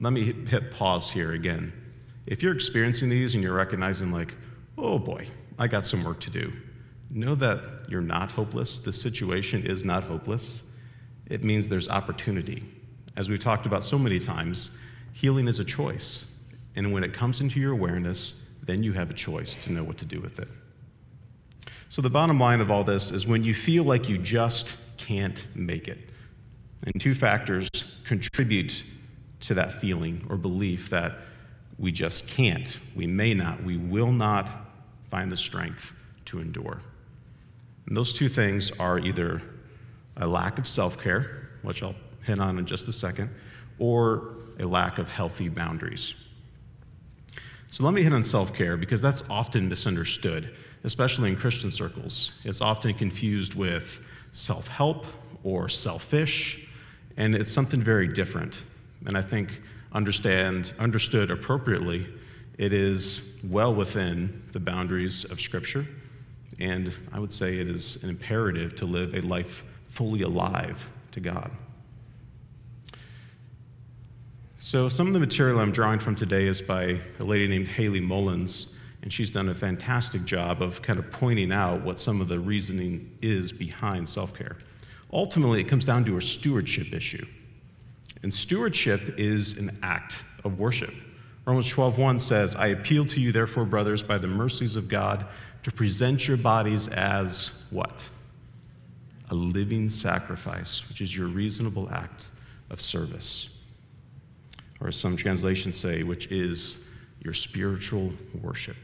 [0.00, 1.72] let me hit pause here again.
[2.26, 4.34] If you're experiencing these and you're recognizing, like,
[4.76, 5.26] oh boy,
[5.58, 6.52] I got some work to do.
[7.10, 8.80] Know that you're not hopeless.
[8.80, 10.64] The situation is not hopeless.
[11.26, 12.64] It means there's opportunity.
[13.16, 14.76] As we've talked about so many times,
[15.12, 16.34] healing is a choice.
[16.76, 19.98] And when it comes into your awareness, then you have a choice to know what
[19.98, 20.48] to do with it.
[21.88, 25.46] So, the bottom line of all this is when you feel like you just can't
[25.54, 25.98] make it,
[26.84, 27.68] and two factors
[28.04, 28.82] contribute
[29.40, 31.18] to that feeling or belief that
[31.78, 34.63] we just can't, we may not, we will not
[35.14, 36.80] find the strength to endure.
[37.86, 39.40] And those two things are either
[40.16, 43.30] a lack of self care, which I'll hit on in just a second,
[43.78, 46.28] or a lack of healthy boundaries.
[47.68, 52.40] So let me hit on self care because that's often misunderstood, especially in Christian circles.
[52.44, 55.06] It's often confused with self help
[55.44, 56.68] or selfish,
[57.16, 58.64] and it's something very different.
[59.06, 59.60] And I think
[59.92, 62.04] understand understood appropriately
[62.58, 65.84] it is well within the boundaries of Scripture,
[66.60, 71.20] and I would say it is an imperative to live a life fully alive to
[71.20, 71.50] God.
[74.58, 78.00] So, some of the material I'm drawing from today is by a lady named Haley
[78.00, 82.28] Mullins, and she's done a fantastic job of kind of pointing out what some of
[82.28, 84.56] the reasoning is behind self care.
[85.12, 87.26] Ultimately, it comes down to a stewardship issue.
[88.22, 90.94] And stewardship is an act of worship.
[91.46, 95.26] Romans 12:1 says, "I appeal to you therefore, brothers, by the mercies of God,
[95.62, 98.08] to present your bodies as what?
[99.28, 102.30] A living sacrifice, which is your reasonable act
[102.70, 103.60] of service."
[104.80, 106.86] Or as some translations say, which is
[107.22, 108.76] your spiritual worship.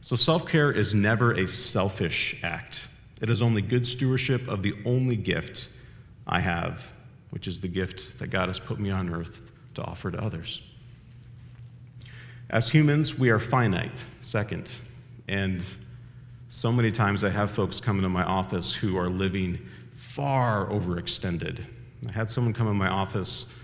[0.00, 2.88] So self-care is never a selfish act.
[3.20, 5.68] It is only good stewardship of the only gift
[6.26, 6.92] I have,
[7.30, 10.62] which is the gift that God has put me on earth to offer to others.
[12.50, 14.74] As humans, we are finite, second.
[15.28, 15.62] And
[16.48, 19.58] so many times I have folks come into my office who are living
[19.92, 21.62] far overextended.
[22.08, 23.54] I had someone come in my office,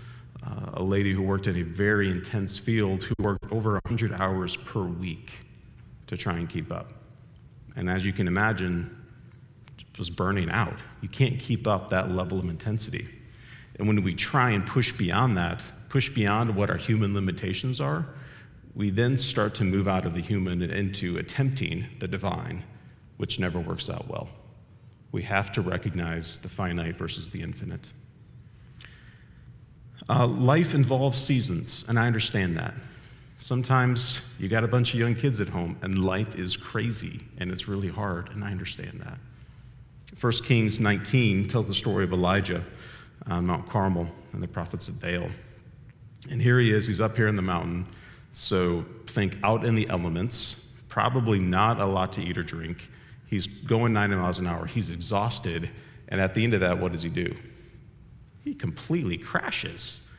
[0.45, 4.55] uh, a lady who worked in a very intense field, who worked over 100 hours
[4.55, 5.31] per week
[6.05, 6.93] to try and keep up.
[7.75, 8.95] And as you can imagine,
[9.97, 10.75] was burning out.
[11.01, 13.07] You can't keep up that level of intensity.
[13.79, 18.05] And when we try and push beyond that, push beyond what our human limitations are,
[18.75, 22.63] we then start to move out of the human and into attempting the divine,
[23.17, 24.27] which never works out well.
[25.11, 27.91] We have to recognize the finite versus the infinite.
[30.09, 32.73] Uh, life involves seasons, and I understand that.
[33.37, 37.51] Sometimes you got a bunch of young kids at home, and life is crazy and
[37.51, 39.17] it's really hard, and I understand that.
[40.19, 42.63] 1 Kings 19 tells the story of Elijah
[43.27, 45.29] on Mount Carmel and the prophets of Baal.
[46.29, 47.85] And here he is, he's up here in the mountain.
[48.35, 52.89] So think out in the elements, probably not a lot to eat or drink.
[53.27, 55.69] He's going 90 miles an hour, he's exhausted.
[56.09, 57.33] And at the end of that, what does he do?
[58.43, 60.09] He completely crashes.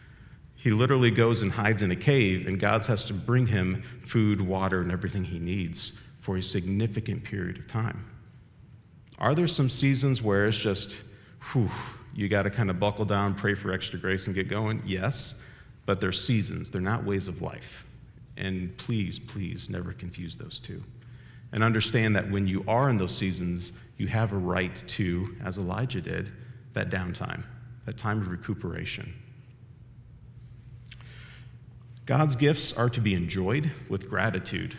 [0.57, 4.41] He literally goes and hides in a cave, and God has to bring him food,
[4.41, 8.03] water, and everything he needs for a significant period of time.
[9.19, 11.05] Are there some seasons where it's just,
[11.53, 11.71] whew,
[12.15, 14.83] you got to kind of buckle down, pray for extra grace, and get going?
[14.87, 15.43] Yes,
[15.85, 17.86] but they're seasons, they're not ways of life.
[18.37, 20.83] And please, please never confuse those two.
[21.53, 25.59] And understand that when you are in those seasons, you have a right to, as
[25.59, 26.31] Elijah did,
[26.75, 27.43] that downtime,
[27.87, 29.13] that time of recuperation.
[32.05, 34.75] God's gifts are to be enjoyed with gratitude,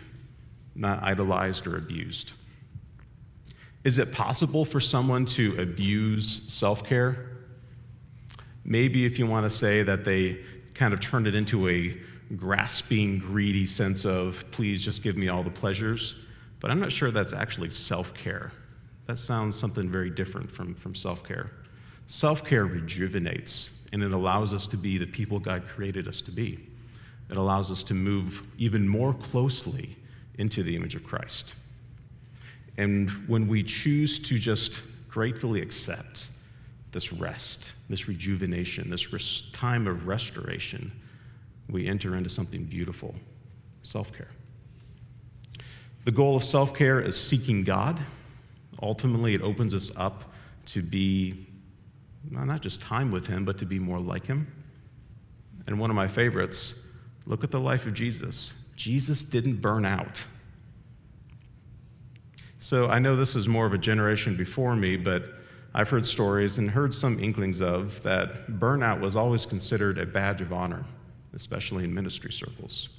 [0.75, 2.33] not idolized or abused.
[3.83, 7.37] Is it possible for someone to abuse self care?
[8.63, 10.39] Maybe if you want to say that they
[10.73, 11.97] kind of turned it into a
[12.35, 16.25] grasping, greedy sense of, please just give me all the pleasures.
[16.59, 18.51] But I'm not sure that's actually self care.
[19.05, 21.51] That sounds something very different from, from self care.
[22.07, 26.31] Self care rejuvenates, and it allows us to be the people God created us to
[26.31, 26.67] be.
[27.29, 29.95] It allows us to move even more closely
[30.37, 31.55] into the image of Christ.
[32.77, 36.29] And when we choose to just gratefully accept
[36.91, 40.91] this rest, this rejuvenation, this time of restoration,
[41.69, 43.15] we enter into something beautiful
[43.83, 44.29] self care.
[46.05, 47.99] The goal of self care is seeking God.
[48.81, 50.31] Ultimately, it opens us up
[50.67, 51.47] to be
[52.29, 54.47] not just time with Him, but to be more like Him.
[55.67, 56.87] And one of my favorites
[57.25, 58.69] look at the life of Jesus.
[58.75, 60.23] Jesus didn't burn out.
[62.59, 65.25] So I know this is more of a generation before me, but
[65.73, 70.41] I've heard stories and heard some inklings of that burnout was always considered a badge
[70.41, 70.83] of honor,
[71.37, 72.89] especially in ministry circles.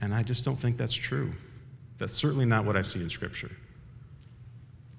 [0.00, 1.32] And I just don't think that's true.
[1.98, 3.50] That's certainly not what I see in Scripture.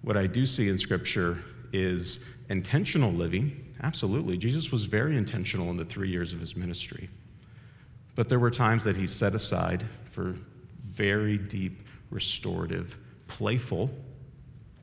[0.01, 1.37] What I do see in Scripture
[1.71, 3.73] is intentional living.
[3.83, 4.37] Absolutely.
[4.37, 7.09] Jesus was very intentional in the three years of his ministry.
[8.15, 10.35] But there were times that he set aside for
[10.81, 13.89] very deep restorative playful,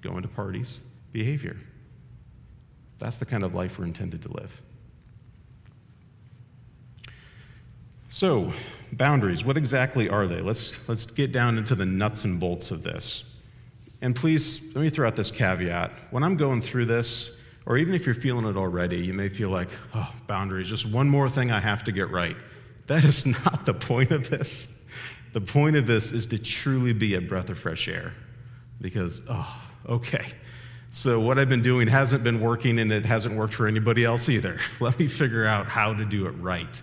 [0.00, 0.80] going to parties
[1.12, 1.58] behavior.
[2.98, 4.62] That's the kind of life we're intended to live.
[8.08, 8.52] So,
[8.92, 10.40] boundaries, what exactly are they?
[10.40, 13.40] Let's, let's get down into the nuts and bolts of this.
[14.00, 15.92] And please, let me throw out this caveat.
[16.10, 19.50] When I'm going through this, or even if you're feeling it already, you may feel
[19.50, 22.36] like, oh, boundaries, just one more thing I have to get right.
[22.86, 24.80] That is not the point of this.
[25.32, 28.14] The point of this is to truly be a breath of fresh air
[28.80, 30.26] because, oh, okay.
[30.90, 34.28] So, what I've been doing hasn't been working and it hasn't worked for anybody else
[34.28, 34.58] either.
[34.80, 36.80] Let me figure out how to do it right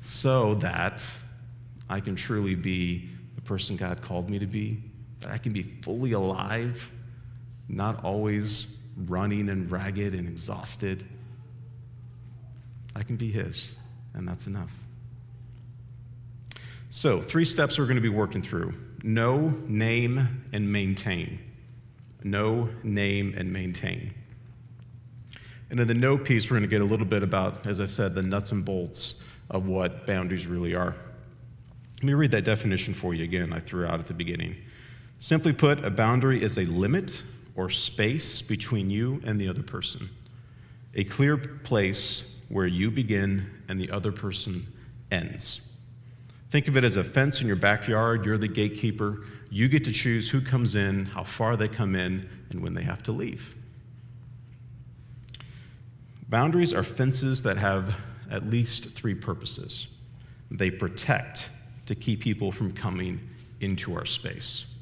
[0.00, 1.06] so that
[1.88, 4.82] I can truly be the person God called me to be,
[5.20, 6.90] that I can be fully alive,
[7.68, 11.04] not always running and ragged and exhausted.
[12.94, 13.78] I can be His.
[14.14, 14.72] and that's enough.
[16.90, 21.38] So, three steps we're going to be working through know, name, and maintain.
[22.22, 24.12] Know, name, and maintain.
[25.70, 27.86] And in the know piece, we're going to get a little bit about, as I
[27.86, 30.94] said, the nuts and bolts of what boundaries really are.
[31.96, 34.56] Let me read that definition for you again, I threw out at the beginning.
[35.18, 37.22] Simply put, a boundary is a limit
[37.54, 40.08] or space between you and the other person,
[40.94, 44.66] a clear place where you begin and the other person
[45.10, 45.76] ends.
[46.48, 48.24] Think of it as a fence in your backyard.
[48.24, 49.24] You're the gatekeeper.
[49.50, 52.82] You get to choose who comes in, how far they come in, and when they
[52.82, 53.54] have to leave.
[56.28, 57.94] Boundaries are fences that have
[58.30, 59.96] at least three purposes
[60.50, 61.50] they protect
[61.86, 63.20] to keep people from coming
[63.60, 64.72] into our space,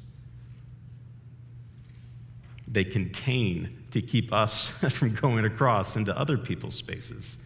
[2.67, 7.37] they contain to keep us from going across into other people's spaces.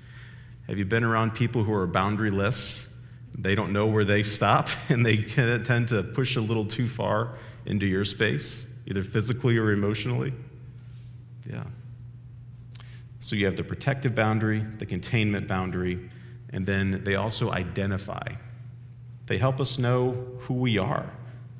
[0.68, 2.95] Have you been around people who are boundaryless?
[3.38, 5.18] They don't know where they stop, and they
[5.64, 7.36] tend to push a little too far
[7.66, 10.34] into your space, either physically or emotionally.
[11.49, 11.64] Yeah.
[13.24, 16.10] So you have the protective boundary, the containment boundary,
[16.50, 18.28] and then they also identify.
[19.28, 21.10] They help us know who we are,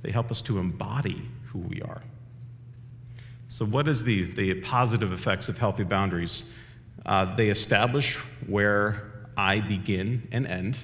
[0.01, 2.01] they help us to embody who we are.
[3.47, 6.53] So, what is the, the positive effects of healthy boundaries?
[7.05, 10.78] Uh, they establish where I begin and end.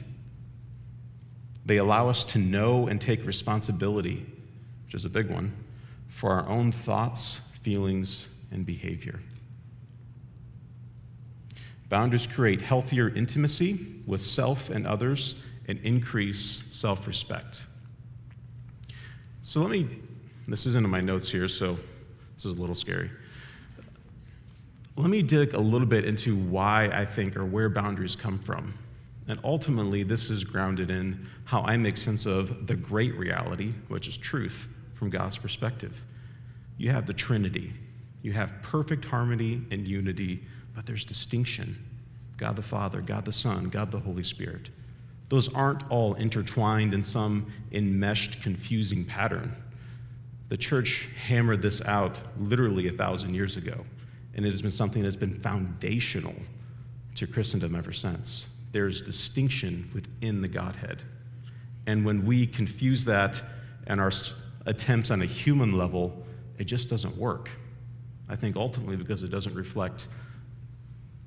[1.65, 4.25] They allow us to know and take responsibility,
[4.85, 5.51] which is a big one,
[6.07, 9.19] for our own thoughts, feelings, and behavior.
[11.89, 17.65] Boundaries create healthier intimacy with self and others and increase self respect.
[19.41, 19.87] So let me,
[20.47, 21.77] this isn't in my notes here, so
[22.35, 23.09] this is a little scary.
[24.95, 28.73] Let me dig a little bit into why I think or where boundaries come from.
[29.27, 34.07] And ultimately, this is grounded in how I make sense of the great reality, which
[34.07, 36.03] is truth from God's perspective.
[36.77, 37.73] You have the Trinity,
[38.21, 40.43] you have perfect harmony and unity,
[40.79, 41.75] but there's distinction
[42.37, 44.69] God the Father, God the Son, God the Holy Spirit.
[45.27, 49.51] Those aren't all intertwined in some enmeshed, confusing pattern.
[50.47, 53.83] The church hammered this out literally a thousand years ago,
[54.35, 56.33] and it has been something that's been foundational
[57.15, 61.01] to Christendom ever since there's distinction within the Godhead.
[61.87, 63.41] And when we confuse that
[63.87, 64.11] and our
[64.65, 66.25] attempts on a human level,
[66.57, 67.49] it just doesn't work.
[68.29, 70.07] I think ultimately because it doesn't reflect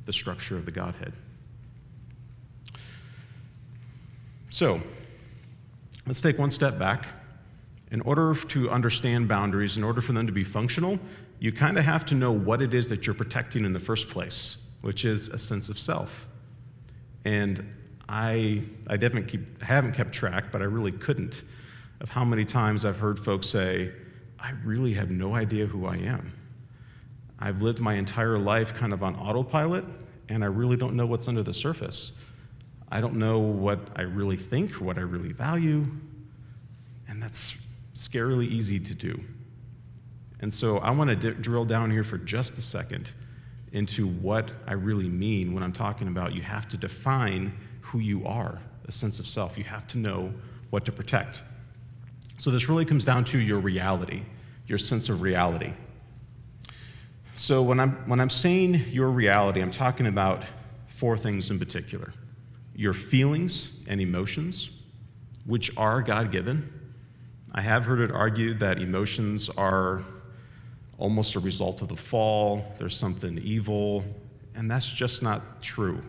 [0.04, 1.12] the structure of the Godhead.
[4.50, 4.80] So,
[6.06, 7.06] let's take one step back.
[7.90, 10.98] In order to understand boundaries, in order for them to be functional,
[11.40, 14.08] you kind of have to know what it is that you're protecting in the first
[14.08, 16.28] place, which is a sense of self.
[17.24, 17.66] And
[18.08, 21.42] I, I definitely keep, haven't kept track, but I really couldn't,
[22.00, 23.92] of how many times I've heard folks say,
[24.38, 26.32] I really have no idea who I am.
[27.42, 29.84] I've lived my entire life kind of on autopilot,
[30.28, 32.12] and I really don't know what's under the surface.
[32.88, 35.84] I don't know what I really think what I really value,
[37.08, 37.66] and that's
[37.96, 39.20] scarily easy to do.
[40.38, 43.10] And so I want to d- drill down here for just a second
[43.72, 48.24] into what I really mean when I'm talking about you have to define who you
[48.24, 49.58] are, a sense of self.
[49.58, 50.32] You have to know
[50.70, 51.42] what to protect.
[52.38, 54.22] So this really comes down to your reality,
[54.68, 55.72] your sense of reality.
[57.34, 60.44] So when I'm, when I'm saying your reality, I'm talking about
[60.86, 62.12] four things in particular
[62.74, 64.80] your feelings and emotions,
[65.44, 66.72] which are God given.
[67.52, 70.02] I have heard it argued that emotions are
[70.96, 74.04] almost a result of the fall, there's something evil,
[74.54, 76.00] and that's just not true.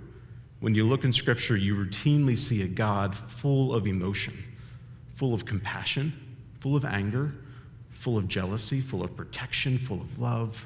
[0.62, 4.34] When you look in Scripture, you routinely see a God full of emotion,
[5.16, 6.14] full of compassion,
[6.60, 7.36] full of anger,
[7.90, 10.66] full of jealousy, full of protection, full of love.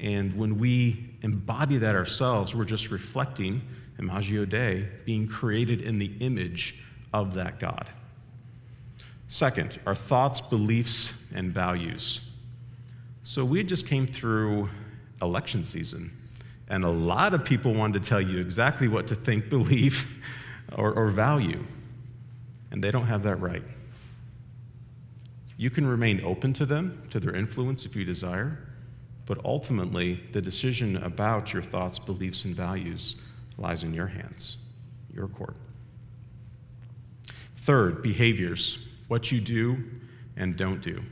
[0.00, 3.62] And when we embody that ourselves, we're just reflecting
[3.98, 6.82] Imago Dei, being created in the image
[7.12, 7.88] of that God.
[9.28, 12.30] Second, our thoughts, beliefs, and values.
[13.22, 14.68] So we just came through
[15.22, 16.12] election season,
[16.68, 20.22] and a lot of people wanted to tell you exactly what to think, believe,
[20.76, 21.64] or, or value,
[22.70, 23.62] and they don't have that right.
[25.56, 28.58] You can remain open to them, to their influence if you desire,
[29.26, 33.16] but ultimately, the decision about your thoughts, beliefs, and values
[33.56, 34.58] lies in your hands,
[35.12, 35.56] your court.
[37.56, 39.82] Third, behaviors what you do
[40.36, 41.02] and don't do.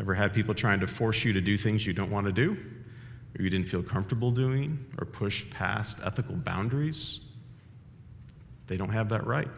[0.00, 2.52] Ever had people trying to force you to do things you don't want to do,
[3.38, 7.28] or you didn't feel comfortable doing, or push past ethical boundaries?
[8.66, 9.48] They don't have that right.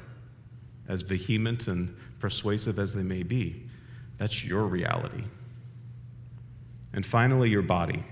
[0.89, 3.65] As vehement and persuasive as they may be,
[4.19, 5.25] that's your reality.
[6.93, 8.03] And finally, your body.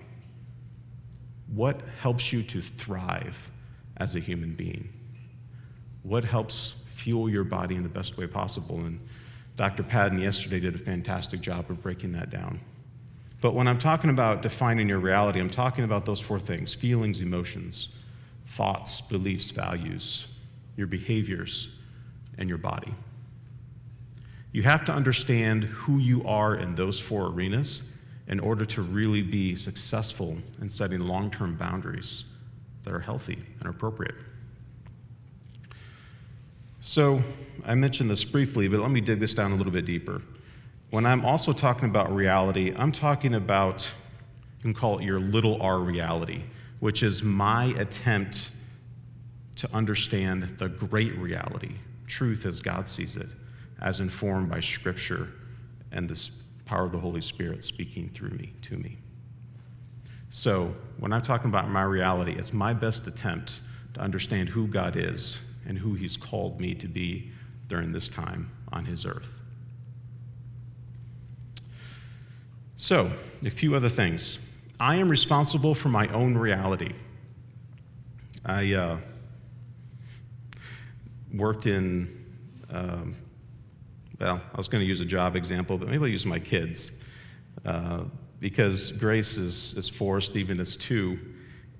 [1.53, 3.51] What helps you to thrive
[3.97, 4.89] as a human being?
[6.03, 8.79] What helps fuel your body in the best way possible?
[8.79, 9.01] And
[9.57, 9.83] Dr.
[9.83, 12.61] Padden yesterday did a fantastic job of breaking that down.
[13.41, 17.21] But when I'm talking about defining your reality, I'm talking about those four things feelings,
[17.21, 17.97] emotions,
[18.47, 20.33] thoughts, beliefs, values,
[20.77, 21.77] your behaviors,
[22.39, 22.95] and your body.
[24.53, 27.93] You have to understand who you are in those four arenas
[28.29, 32.33] in order to really be successful in setting long term boundaries
[32.85, 34.15] that are healthy and appropriate.
[36.81, 37.21] So,
[37.67, 40.23] I mentioned this briefly, but let me dig this down a little bit deeper.
[40.91, 43.91] When I'm also talking about reality, I'm talking about,
[44.59, 46.45] you can call it your little r reality,
[46.81, 48.53] which is my attempt
[49.57, 51.73] to understand the great reality,
[52.07, 53.29] truth as God sees it,
[53.81, 55.29] as informed by Scripture
[55.91, 56.31] and the
[56.69, 58.99] power of the Holy Spirit speaking through me to me.
[60.29, 63.61] So, when I'm talking about my reality, it's my best attempt
[63.95, 67.31] to understand who God is and who He's called me to be
[67.69, 69.33] during this time on His earth.
[72.77, 73.11] So,
[73.43, 74.47] a few other things.
[74.79, 76.93] I am responsible for my own reality.
[78.45, 78.99] I uh,
[81.33, 82.27] worked in,
[82.71, 83.17] um,
[84.21, 86.91] well, I was going to use a job example, but maybe I'll use my kids.
[87.65, 88.05] Uh,
[88.41, 91.19] because Grace is, is four, Stephen is two,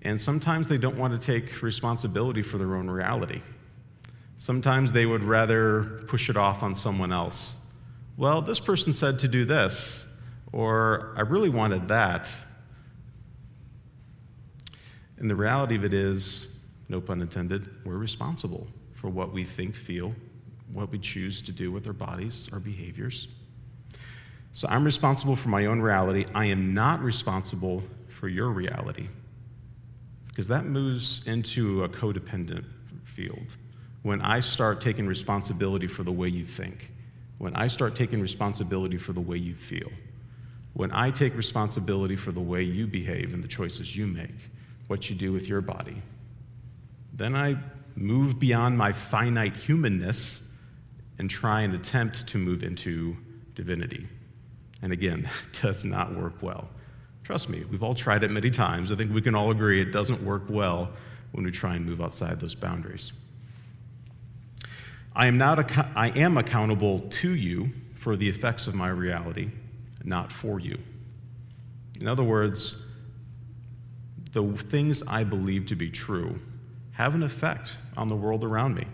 [0.03, 3.41] and sometimes they don't want to take responsibility for their own reality.
[4.37, 7.67] Sometimes they would rather push it off on someone else.
[8.17, 10.07] Well, this person said to do this,
[10.53, 12.31] or I really wanted that.
[15.19, 19.75] And the reality of it is, no pun intended, we're responsible for what we think,
[19.75, 20.15] feel,
[20.73, 23.29] what we choose to do with our bodies, our behaviors.
[24.53, 26.27] So I'm responsible for my own reality.
[26.35, 29.09] I am not responsible for your reality
[30.29, 32.65] because that moves into a codependent
[33.05, 33.57] field.
[34.03, 36.93] When I start taking responsibility for the way you think,
[37.39, 39.91] when I start taking responsibility for the way you feel,
[40.75, 44.35] when I take responsibility for the way you behave and the choices you make,
[44.87, 46.01] what you do with your body,
[47.13, 47.57] then I
[47.97, 50.48] move beyond my finite humanness
[51.19, 53.17] and try and attempt to move into
[53.55, 54.07] divinity.
[54.83, 56.69] And again, that does not work well.
[57.25, 58.91] Trust me, we've all tried it many times.
[58.91, 60.91] I think we can all agree it doesn't work well
[61.33, 63.13] when we try and move outside those boundaries.
[65.15, 69.51] I am, not ac- I am accountable to you for the effects of my reality
[70.05, 70.79] not for you.
[72.01, 72.91] In other words,
[74.33, 76.39] the things I believe to be true
[76.93, 78.87] have an effect on the world around me.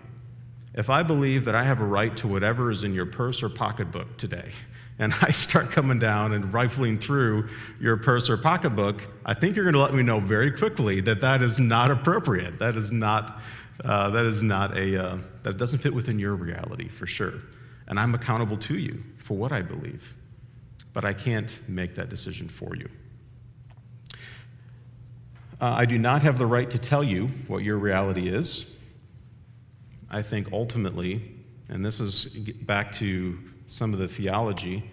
[0.74, 3.48] If I believe that I have a right to whatever is in your purse or
[3.48, 4.50] pocketbook today,
[4.98, 7.48] and I start coming down and rifling through
[7.80, 11.20] your purse or pocketbook, I think you're going to let me know very quickly that
[11.20, 12.58] that is not appropriate.
[12.58, 13.40] That is not,
[13.84, 17.34] uh, that is not a, uh, that doesn't fit within your reality for sure.
[17.86, 20.14] And I'm accountable to you for what I believe
[20.94, 22.88] but I can't make that decision for you.
[25.60, 28.73] Uh, I do not have the right to tell you what your reality is.
[30.14, 31.20] I think ultimately,
[31.68, 33.36] and this is back to
[33.66, 34.88] some of the theology,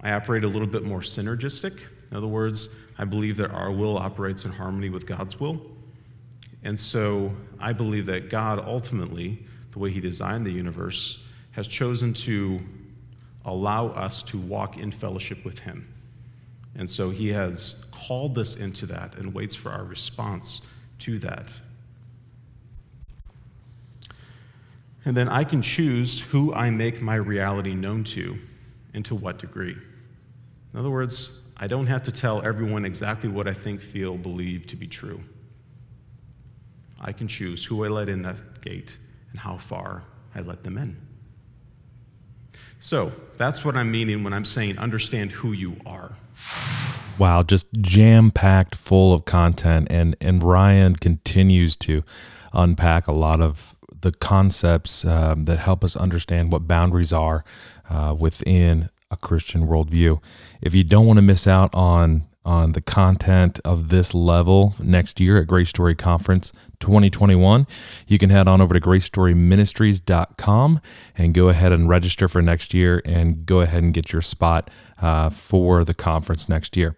[0.00, 1.78] I operate a little bit more synergistic.
[2.10, 5.60] In other words, I believe that our will operates in harmony with God's will.
[6.64, 11.22] And so I believe that God ultimately, the way He designed the universe,
[11.52, 12.60] has chosen to
[13.44, 15.86] allow us to walk in fellowship with Him.
[16.74, 20.66] And so He has called us into that and waits for our response
[21.00, 21.54] to that.
[25.04, 28.36] And then I can choose who I make my reality known to
[28.92, 29.76] and to what degree.
[30.72, 34.66] In other words, I don't have to tell everyone exactly what I think, feel, believe
[34.68, 35.20] to be true.
[37.00, 38.98] I can choose who I let in that gate
[39.30, 40.96] and how far I let them in.
[42.78, 46.12] So that's what I'm meaning when I'm saying understand who you are.
[47.18, 49.88] Wow, just jam packed full of content.
[49.90, 52.02] And, and Ryan continues to
[52.54, 57.44] unpack a lot of the concepts um, that help us understand what boundaries are
[57.88, 60.22] uh, within a Christian worldview.
[60.60, 65.20] If you don't want to miss out on on the content of this level next
[65.20, 67.66] year at Grace Story Conference 2021,
[68.06, 70.80] you can head on over to gracestoryministries.com
[71.18, 74.70] and go ahead and register for next year and go ahead and get your spot
[75.02, 76.96] uh, for the conference next year.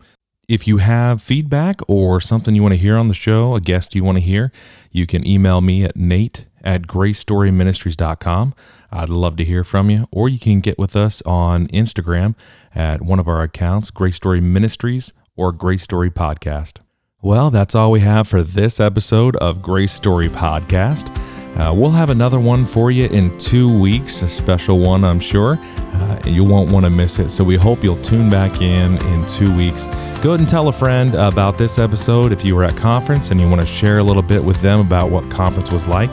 [0.48, 3.94] If you have feedback or something you want to hear on the show, a guest
[3.94, 4.53] you want to hear,
[4.90, 8.55] you can email me at nate at gracestoryministries.com.
[8.91, 12.35] I'd love to hear from you, or you can get with us on Instagram
[12.75, 16.79] at one of our accounts, Grace Story Ministries or Grace Story Podcast.
[17.23, 21.09] Well, that's all we have for this episode of Grace Story Podcast.
[21.57, 25.59] Uh, we'll have another one for you in two weeks, a special one, I'm sure.
[25.61, 27.29] Uh, you won't want to miss it.
[27.29, 29.87] So we hope you'll tune back in in two weeks.
[30.23, 33.41] Go ahead and tell a friend about this episode if you were at conference and
[33.41, 36.13] you want to share a little bit with them about what conference was like.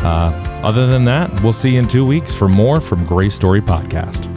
[0.00, 3.60] Uh, other than that, we'll see you in two weeks for more from Grace Story
[3.60, 4.32] Podcast.